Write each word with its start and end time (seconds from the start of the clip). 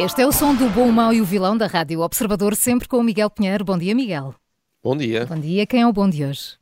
Este 0.00 0.22
é 0.22 0.26
o 0.26 0.32
som 0.32 0.54
do 0.54 0.66
Bom, 0.70 0.90
Mau 0.90 1.12
e 1.12 1.20
o 1.20 1.26
Vilão 1.26 1.54
da 1.58 1.66
Rádio 1.66 2.00
Observador, 2.00 2.56
sempre 2.56 2.88
com 2.88 2.96
o 2.96 3.02
Miguel 3.04 3.28
Pinheiro. 3.28 3.66
Bom 3.66 3.76
dia, 3.76 3.94
Miguel. 3.94 4.34
Bom 4.82 4.96
dia. 4.96 5.26
Bom 5.26 5.38
dia. 5.38 5.66
Quem 5.66 5.82
é 5.82 5.86
o 5.86 5.92
bom 5.92 6.08
de 6.08 6.24
hoje? 6.24 6.56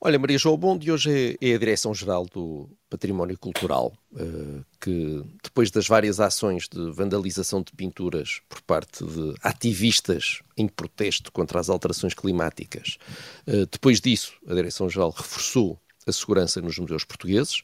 Olha, 0.00 0.18
Maria 0.18 0.38
João, 0.38 0.54
o 0.54 0.58
bom 0.58 0.78
de 0.78 0.90
hoje 0.90 1.36
é, 1.38 1.50
é 1.50 1.54
a 1.54 1.58
Direção-Geral 1.58 2.24
do 2.32 2.66
Património 2.88 3.38
Cultural, 3.38 3.92
uh, 4.12 4.64
que 4.80 5.22
depois 5.42 5.70
das 5.70 5.86
várias 5.86 6.18
ações 6.18 6.66
de 6.66 6.90
vandalização 6.92 7.60
de 7.60 7.72
pinturas 7.72 8.40
por 8.48 8.62
parte 8.62 9.04
de 9.04 9.34
ativistas 9.42 10.40
em 10.56 10.66
protesto 10.66 11.30
contra 11.30 11.60
as 11.60 11.68
alterações 11.68 12.14
climáticas, 12.14 12.96
uh, 13.46 13.66
depois 13.70 14.00
disso 14.00 14.32
a 14.48 14.54
Direção-Geral 14.54 15.10
reforçou 15.10 15.78
a 16.06 16.12
segurança 16.12 16.62
nos 16.62 16.78
museus 16.78 17.04
portugueses. 17.04 17.62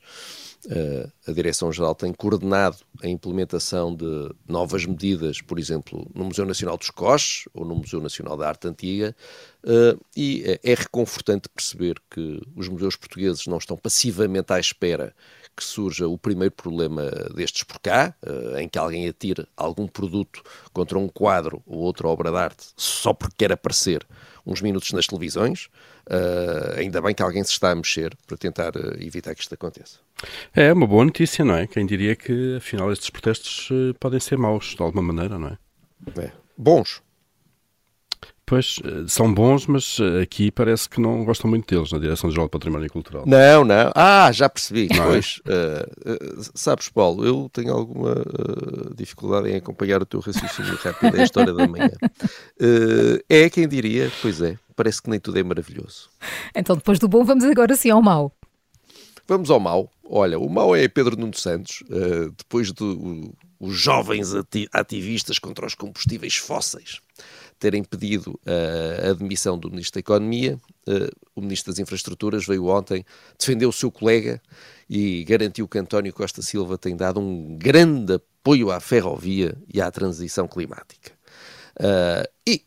Uh, 0.67 1.11
a 1.27 1.33
Direção-Geral 1.33 1.95
tem 1.95 2.13
coordenado 2.13 2.77
a 3.03 3.09
implementação 3.09 3.95
de 3.95 4.31
novas 4.47 4.85
medidas, 4.85 5.41
por 5.41 5.59
exemplo, 5.59 6.07
no 6.15 6.25
Museu 6.25 6.45
Nacional 6.45 6.77
dos 6.77 6.91
Coches 6.91 7.49
ou 7.55 7.65
no 7.65 7.77
Museu 7.77 8.01
Nacional 8.01 8.37
da 8.37 8.47
Arte 8.47 8.69
Antiga, 8.69 9.17
uh, 9.65 9.99
e 10.15 10.43
é, 10.45 10.73
é 10.73 10.75
reconfortante 10.75 11.49
perceber 11.49 11.97
que 12.11 12.43
os 12.55 12.69
museus 12.69 12.95
portugueses 12.95 13.47
não 13.47 13.57
estão 13.57 13.77
passivamente 13.77 14.53
à 14.53 14.61
espera 14.61 15.15
que 15.57 15.65
surja 15.65 16.07
o 16.07 16.19
primeiro 16.19 16.55
problema 16.55 17.11
destes 17.35 17.65
por 17.65 17.79
cá, 17.81 18.15
uh, 18.23 18.59
em 18.59 18.69
que 18.69 18.79
alguém 18.79 19.09
atire 19.09 19.47
algum 19.57 19.87
produto 19.87 20.43
contra 20.73 20.99
um 20.99 21.09
quadro 21.09 21.63
ou 21.67 21.79
outra 21.79 22.07
obra 22.07 22.31
de 22.31 22.37
arte 22.37 22.67
só 22.77 23.15
porque 23.15 23.37
quer 23.39 23.53
aparecer 23.53 24.07
uns 24.51 24.61
minutos 24.61 24.93
nas 24.93 25.07
televisões. 25.07 25.69
Uh, 26.07 26.79
ainda 26.79 27.01
bem 27.01 27.15
que 27.15 27.23
alguém 27.23 27.45
se 27.45 27.53
está 27.53 27.71
a 27.71 27.75
mexer 27.75 28.17
para 28.27 28.37
tentar 28.37 28.77
uh, 28.77 29.01
evitar 29.01 29.35
que 29.35 29.43
isto 29.43 29.55
aconteça. 29.55 29.99
É 30.55 30.73
uma 30.73 30.87
boa 30.87 31.05
notícia, 31.05 31.45
não 31.45 31.55
é? 31.55 31.67
Quem 31.67 31.87
diria 31.87 32.17
que 32.17 32.57
afinal 32.57 32.93
estes 32.93 33.11
protestos 33.11 33.71
uh, 33.71 33.95
podem 33.99 34.19
ser 34.19 34.37
maus 34.37 34.75
de 34.75 34.83
alguma 34.83 35.03
maneira, 35.03 35.39
não 35.39 35.49
é? 35.49 35.59
é. 36.21 36.33
Bons. 36.57 37.01
Pois, 38.51 38.81
são 39.07 39.33
bons, 39.33 39.69
mas 39.69 39.99
aqui 40.21 40.51
parece 40.51 40.89
que 40.89 41.01
não 41.01 41.25
gostam 41.25 41.49
muito 41.49 41.73
deles, 41.73 41.93
na 41.93 42.01
Direção-Geral 42.01 42.49
do 42.49 42.51
Património 42.51 42.91
Cultural. 42.91 43.23
Não, 43.25 43.65
não. 43.65 43.93
Ah, 43.95 44.33
já 44.33 44.49
percebi. 44.49 44.89
Não 44.89 45.05
é? 45.05 45.07
pois, 45.07 45.41
é? 45.47 45.53
uh, 45.53 46.41
uh, 46.41 46.51
sabes, 46.53 46.89
Paulo, 46.89 47.25
eu 47.25 47.49
tenho 47.53 47.73
alguma 47.73 48.11
uh, 48.11 48.93
dificuldade 48.93 49.51
em 49.51 49.55
acompanhar 49.55 50.03
o 50.03 50.05
teu 50.05 50.19
raciocínio 50.19 50.75
rápido 50.83 51.17
da 51.17 51.23
história 51.23 51.55
da 51.55 51.69
manhã. 51.69 51.93
é 53.31 53.49
quem 53.51 53.69
diria, 53.69 54.11
pois 54.21 54.43
é, 54.43 54.59
parece 54.75 55.01
que 55.01 55.11
nem 55.11 55.21
tudo 55.21 55.39
é 55.39 55.45
maravilhoso. 55.45 56.11
Então, 56.53 56.75
depois 56.75 56.99
do 56.99 57.07
bom, 57.07 57.23
vamos 57.23 57.45
agora 57.45 57.77
sim 57.77 57.91
ao 57.91 58.03
mau. 58.03 58.33
Vamos 59.29 59.49
ao 59.49 59.61
mau. 59.61 59.89
Olha, 60.03 60.41
o 60.41 60.51
mau 60.51 60.75
é 60.75 60.89
Pedro 60.89 61.17
Nuno 61.17 61.37
Santos, 61.37 61.85
depois 62.37 62.73
dos 62.73 62.97
de, 62.97 63.33
jovens 63.69 64.35
ativistas 64.73 65.39
contra 65.39 65.65
os 65.65 65.77
combustíveis 65.77 66.35
fósseis 66.35 67.01
terem 67.61 67.85
pedido 67.85 68.41
a 69.05 69.11
admissão 69.11 69.59
do 69.59 69.71
Ministro 69.71 69.95
da 69.95 70.01
Economia, 70.01 70.59
o 71.37 71.41
Ministro 71.41 71.71
das 71.71 71.79
Infraestruturas 71.79 72.47
veio 72.47 72.67
ontem 72.67 73.05
defender 73.39 73.67
o 73.67 73.73
seu 73.73 73.93
colega 73.93 74.43
e 74.89 75.23
garantiu 75.25 75.69
que 75.69 75.79
António 75.79 76.13
Costa 76.13 76.43
Silva 76.43 76.77
tem 76.79 76.97
dado 76.97 77.21
um 77.21 77.57
grande 77.57 78.15
apoio 78.15 78.71
à 78.73 78.81
ferrovia 78.81 79.57
e 79.73 79.81
à 79.81 79.91
transição 79.91 80.49
climática. 80.49 81.13
Uh, 81.79 82.27
e, 82.47 82.65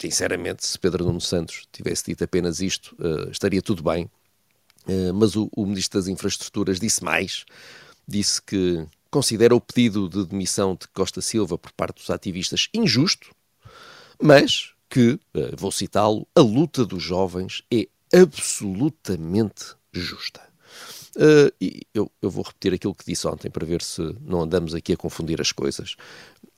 sinceramente, 0.00 0.66
se 0.66 0.78
Pedro 0.78 1.04
Nuno 1.04 1.20
Santos 1.20 1.68
tivesse 1.70 2.06
dito 2.06 2.24
apenas 2.24 2.60
isto, 2.60 2.96
estaria 3.30 3.62
tudo 3.62 3.82
bem. 3.82 4.10
Mas 5.14 5.36
o 5.36 5.48
Ministro 5.58 6.00
das 6.00 6.08
Infraestruturas 6.08 6.80
disse 6.80 7.04
mais, 7.04 7.44
disse 8.08 8.42
que 8.42 8.84
considera 9.10 9.54
o 9.54 9.60
pedido 9.60 10.08
de 10.08 10.24
demissão 10.24 10.74
de 10.74 10.88
Costa 10.88 11.20
Silva 11.20 11.56
por 11.56 11.70
parte 11.72 11.96
dos 11.96 12.10
ativistas 12.10 12.68
injusto, 12.74 13.30
mas 14.22 14.72
que, 14.88 15.18
eh, 15.34 15.54
vou 15.56 15.72
citá-lo, 15.72 16.26
a 16.34 16.40
luta 16.40 16.84
dos 16.84 17.02
jovens 17.02 17.62
é 17.72 17.88
absolutamente 18.14 19.74
justa. 19.90 20.40
Uh, 21.14 21.52
e 21.60 21.82
eu, 21.92 22.10
eu, 22.22 22.30
vou 22.30 22.42
repetir 22.42 22.72
aquilo 22.72 22.94
que 22.94 23.04
disse 23.04 23.26
ontem 23.26 23.50
para 23.50 23.66
ver 23.66 23.82
se 23.82 24.00
não 24.22 24.40
andamos 24.40 24.74
aqui 24.74 24.94
a 24.94 24.96
confundir 24.96 25.40
as 25.42 25.52
coisas. 25.52 25.94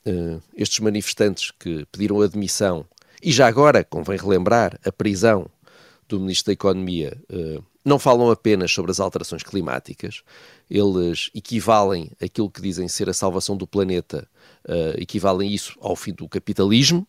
Uh, 0.06 0.40
estes 0.54 0.78
manifestantes 0.78 1.50
que 1.50 1.84
pediram 1.90 2.20
admissão, 2.20 2.86
e 3.20 3.32
já 3.32 3.48
agora, 3.48 3.82
convém 3.82 4.16
relembrar, 4.16 4.78
a 4.84 4.92
prisão 4.92 5.46
do 6.08 6.20
Ministro 6.20 6.46
da 6.46 6.52
Economia, 6.52 7.18
uh, 7.32 7.64
não 7.84 7.98
falam 7.98 8.30
apenas 8.30 8.72
sobre 8.72 8.90
as 8.90 9.00
alterações 9.00 9.42
climáticas, 9.42 10.22
eles 10.70 11.30
equivalem 11.34 12.10
aquilo 12.22 12.50
que 12.50 12.62
dizem 12.62 12.88
ser 12.88 13.10
a 13.10 13.14
salvação 13.14 13.56
do 13.56 13.66
planeta, 13.66 14.28
uh, 14.68 15.00
equivalem 15.00 15.52
isso 15.52 15.76
ao 15.80 15.96
fim 15.96 16.12
do 16.12 16.28
capitalismo, 16.28 17.06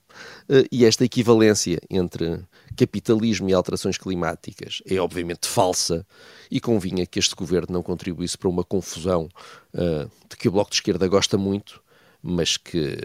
uh, 0.49 0.67
e 0.71 0.85
esta 0.85 1.03
equivalência 1.03 1.79
entre 1.89 2.41
capitalismo 2.75 3.49
e 3.49 3.53
alterações 3.53 3.97
climáticas 3.97 4.81
é 4.85 4.99
obviamente 4.99 5.47
falsa, 5.47 6.05
e 6.49 6.59
convinha 6.59 7.05
que 7.05 7.19
este 7.19 7.35
governo 7.35 7.73
não 7.73 7.83
contribuísse 7.83 8.37
para 8.37 8.49
uma 8.49 8.63
confusão 8.63 9.29
uh, 9.73 10.09
de 10.29 10.37
que 10.37 10.47
o 10.47 10.51
Bloco 10.51 10.71
de 10.71 10.77
Esquerda 10.77 11.07
gosta 11.07 11.37
muito, 11.37 11.81
mas 12.21 12.57
que 12.57 12.97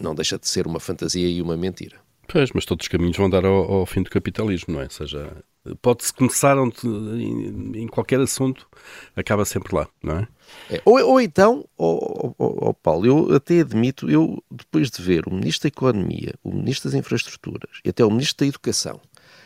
não 0.00 0.14
deixa 0.14 0.38
de 0.38 0.48
ser 0.48 0.66
uma 0.66 0.80
fantasia 0.80 1.28
e 1.28 1.42
uma 1.42 1.56
mentira. 1.56 2.03
Pois, 2.28 2.50
mas 2.52 2.64
todos 2.64 2.84
os 2.84 2.88
caminhos 2.88 3.16
vão 3.16 3.28
dar 3.28 3.44
ao, 3.44 3.72
ao 3.72 3.86
fim 3.86 4.02
do 4.02 4.10
capitalismo, 4.10 4.74
não 4.74 4.80
é? 4.80 4.84
Ou 4.84 4.90
seja, 4.90 5.44
pode-se 5.80 6.12
começar 6.12 6.58
onde, 6.58 6.76
em, 6.86 7.82
em, 7.82 7.86
qualquer 7.86 8.20
assunto, 8.20 8.68
acaba 9.14 9.44
sempre 9.44 9.74
lá, 9.74 9.88
não 10.02 10.18
é? 10.18 10.28
é 10.70 10.82
ou, 10.84 10.98
ou, 11.06 11.20
então, 11.20 11.68
oh, 11.76 12.34
oh, 12.38 12.68
oh, 12.68 12.74
Paulo, 12.74 13.06
eu 13.06 13.34
até 13.34 13.60
admito, 13.60 14.10
eu 14.10 14.42
depois 14.50 14.90
de 14.90 15.02
ver 15.02 15.26
o 15.26 15.34
Ministro 15.34 15.68
da 15.68 15.74
Economia, 15.74 16.34
o 16.42 16.52
Ministro 16.52 16.90
das 16.90 16.98
Infraestruturas 16.98 17.80
e 17.84 17.90
até 17.90 18.04
o 18.04 18.10
Ministro 18.10 18.44
da 18.44 18.48
Educação 18.48 19.00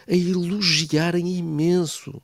a 0.09 0.15
elogiarem 0.15 1.37
imenso 1.37 2.23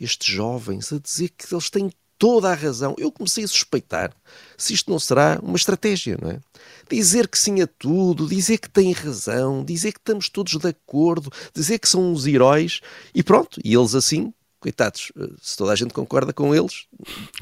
estes 0.00 0.34
jovens, 0.34 0.92
a 0.92 0.98
dizer 0.98 1.28
que 1.28 1.54
eles 1.54 1.70
têm 1.70 1.92
toda 2.22 2.50
a 2.50 2.54
razão. 2.54 2.94
Eu 2.96 3.10
comecei 3.10 3.42
a 3.42 3.48
suspeitar 3.48 4.12
se 4.56 4.72
isto 4.72 4.88
não 4.88 5.00
será 5.00 5.40
uma 5.42 5.56
estratégia, 5.56 6.16
não 6.22 6.30
é? 6.30 6.38
Dizer 6.88 7.26
que 7.26 7.36
sim 7.36 7.60
a 7.60 7.66
tudo, 7.66 8.28
dizer 8.28 8.58
que 8.58 8.70
tem 8.70 8.92
razão, 8.92 9.64
dizer 9.64 9.90
que 9.90 9.98
estamos 9.98 10.28
todos 10.28 10.56
de 10.56 10.68
acordo, 10.68 11.32
dizer 11.52 11.80
que 11.80 11.88
são 11.88 12.12
os 12.12 12.24
heróis 12.24 12.80
e 13.12 13.24
pronto, 13.24 13.60
e 13.64 13.74
eles 13.74 13.96
assim 13.96 14.32
coitados, 14.60 15.10
eh, 15.18 15.30
se 15.42 15.56
toda 15.56 15.72
a 15.72 15.74
gente 15.74 15.92
concorda 15.92 16.32
com 16.32 16.54
eles, 16.54 16.86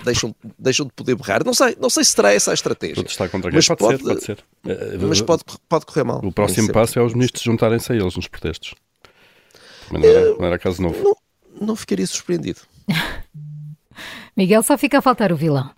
deixam, 0.02 0.34
deixam 0.58 0.86
de 0.86 0.92
poder 0.94 1.14
berrar. 1.14 1.44
Não 1.44 1.52
sei, 1.52 1.76
não 1.78 1.90
sei 1.90 2.02
se 2.02 2.12
será 2.12 2.32
essa 2.32 2.50
a 2.50 2.54
estratégia. 2.54 3.04
Contra 3.30 3.52
mas 3.52 3.68
pode, 3.68 3.78
pode, 3.78 3.98
ser, 3.98 4.04
pode 4.04 4.24
ser. 4.24 4.44
Eh, 4.64 4.96
mas 5.06 5.20
pode, 5.20 5.44
pode 5.68 5.84
correr 5.84 6.04
mal. 6.04 6.22
O 6.24 6.32
próximo 6.32 6.72
passo 6.72 6.98
é 6.98 7.02
os 7.02 7.12
ministros 7.12 7.42
juntarem-se 7.42 7.92
a 7.92 7.96
eles 7.96 8.16
nos 8.16 8.28
protestos. 8.28 8.74
Mas 9.90 10.00
não 10.00 10.08
era, 10.08 10.34
não 10.36 10.44
era 10.46 10.58
caso 10.58 10.80
novo. 10.80 11.04
Não, 11.04 11.66
não 11.66 11.76
ficaria 11.76 12.06
surpreendido. 12.06 12.60
Miguel, 14.40 14.62
só 14.62 14.78
fica 14.78 14.96
a 14.96 15.02
faltar 15.02 15.30
o 15.32 15.36
vilão. 15.36 15.70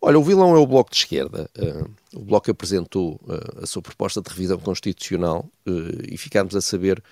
Olha, 0.00 0.16
o 0.16 0.22
vilão 0.22 0.54
é 0.54 0.58
o 0.60 0.66
Bloco 0.66 0.92
de 0.92 0.98
Esquerda. 0.98 1.50
Uh, 1.58 1.90
o 2.14 2.20
Bloco 2.20 2.48
apresentou 2.48 3.20
uh, 3.24 3.64
a 3.64 3.66
sua 3.66 3.82
proposta 3.82 4.22
de 4.22 4.30
revisão 4.30 4.60
constitucional 4.60 5.50
uh, 5.66 6.04
e 6.08 6.16
ficámos 6.16 6.54
a 6.54 6.60
saber 6.60 7.02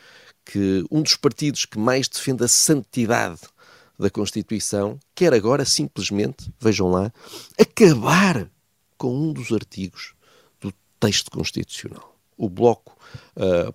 que 0.44 0.84
um 0.88 1.02
dos 1.02 1.16
partidos 1.16 1.64
que 1.64 1.80
mais 1.80 2.06
defende 2.06 2.44
a 2.44 2.48
santidade 2.48 3.40
da 3.98 4.08
Constituição 4.08 5.00
quer 5.16 5.34
agora 5.34 5.64
simplesmente, 5.64 6.48
vejam 6.60 6.92
lá, 6.92 7.12
acabar 7.60 8.48
com 8.96 9.12
um 9.12 9.32
dos 9.32 9.50
artigos 9.50 10.14
do 10.60 10.72
texto 11.00 11.28
constitucional. 11.32 12.16
O 12.36 12.48
Bloco 12.48 12.96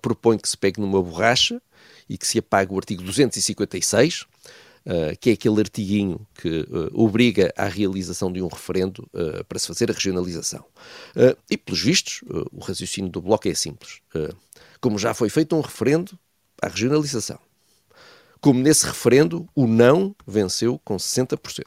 propõe 0.00 0.38
que 0.38 0.48
se 0.48 0.56
pegue 0.56 0.80
numa 0.80 1.02
borracha 1.02 1.60
e 2.08 2.18
que 2.18 2.26
se 2.26 2.38
apague 2.38 2.72
o 2.72 2.76
artigo 2.76 3.02
256, 3.02 4.26
Uh, 4.86 5.18
que 5.18 5.30
é 5.30 5.32
aquele 5.32 5.58
artiguinho 5.58 6.24
que 6.32 6.60
uh, 6.60 6.90
obriga 6.94 7.52
à 7.56 7.66
realização 7.66 8.32
de 8.32 8.40
um 8.40 8.46
referendo 8.46 9.00
uh, 9.12 9.44
para 9.44 9.58
se 9.58 9.66
fazer 9.66 9.90
a 9.90 9.92
regionalização. 9.92 10.64
e, 11.50 11.56
pelos 11.56 11.80
vistos, 11.80 12.22
o 12.52 12.60
raciocínio 12.60 13.10
do 13.10 13.20
Bloco 13.20 13.48
é 13.48 13.54
simples. 13.54 14.00
como 14.80 14.96
já 14.96 15.12
foi 15.12 15.28
feito 15.28 15.56
um 15.56 15.60
referendo 15.60 16.16
à 16.62 16.68
regionalização, 16.68 17.40
como 18.40 18.60
nesse 18.60 18.86
referendo 18.86 19.48
o 19.56 19.66
não 19.66 20.14
venceu 20.24 20.80
com 20.84 20.96
60%. 20.96 21.64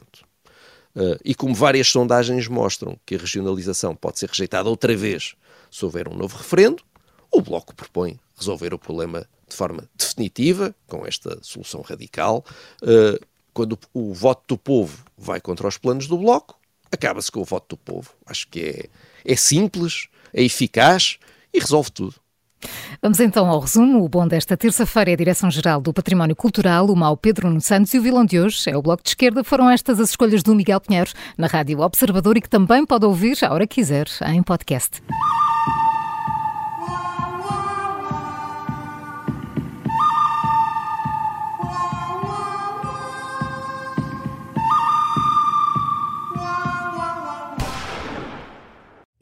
Uh, 0.94 1.16
e 1.24 1.34
como 1.34 1.54
várias 1.54 1.88
sondagens 1.88 2.48
mostram 2.48 2.98
que 3.06 3.14
a 3.14 3.18
regionalização 3.18 3.94
pode 3.94 4.18
ser 4.18 4.28
rejeitada 4.28 4.68
outra 4.68 4.96
vez 4.96 5.34
se 5.70 5.84
houver 5.84 6.08
um 6.08 6.16
novo 6.16 6.36
referendo, 6.36 6.82
o 7.30 7.40
Bloco 7.40 7.74
propõe 7.74 8.18
resolver 8.36 8.74
o 8.74 8.78
problema 8.78 9.24
de 9.50 9.56
forma 9.56 9.84
definitiva, 9.96 10.74
com 10.86 11.06
esta 11.06 11.38
solução 11.42 11.82
radical. 11.82 12.44
Uh, 12.82 13.24
quando 13.52 13.78
o, 13.92 14.14
voto 14.14 14.42
do 14.48 14.58
povo 14.58 15.04
vai 15.18 15.40
contra 15.40 15.66
os 15.66 15.76
planos 15.76 16.06
do 16.06 16.16
Bloco, 16.16 16.58
acaba-se 16.90 17.30
com 17.30 17.40
o 17.40 17.44
voto 17.44 17.76
do 17.76 17.76
povo. 17.76 18.10
Acho 18.24 18.48
que 18.48 18.60
é, 18.60 19.32
é 19.32 19.36
simples, 19.36 20.08
é 20.32 20.42
eficaz 20.42 21.18
e 21.52 21.58
resolve 21.58 21.90
tudo. 21.90 22.14
Vamos 23.02 23.18
então 23.18 23.48
ao 23.48 23.60
resumo. 23.60 24.04
O 24.04 24.08
bom 24.08 24.28
desta 24.28 24.56
terça-feira 24.56 25.10
é 25.10 25.14
a 25.14 25.16
Direção-Geral 25.16 25.80
do 25.80 25.92
Património 25.92 26.36
Cultural, 26.36 26.86
o 26.86 26.96
Mau 26.96 27.16
Pedro 27.16 27.48
Nuno 27.48 27.60
Santos, 27.60 27.92
e 27.94 27.98
o 27.98 28.02
vilão 28.02 28.24
de 28.24 28.38
hoje 28.38 28.70
é 28.70 28.76
o 28.76 28.82
Bloco 28.82 29.02
de 29.02 29.10
Esquerda. 29.10 29.42
Foram 29.42 29.70
estas 29.70 29.98
as 29.98 30.10
escolhas 30.10 30.42
do 30.42 30.54
Miguel 30.54 30.80
Pinheiro 30.80 31.10
na 31.36 31.46
Rádio 31.46 31.80
Observador 31.80 32.36
e 32.36 32.40
que 32.40 32.48
também 32.48 32.84
pode 32.84 33.06
ouvir, 33.06 33.38
a 33.42 33.52
hora 33.52 33.66
que 33.66 33.76
quiser, 33.76 34.06
em 34.26 34.42
podcast. 34.42 35.02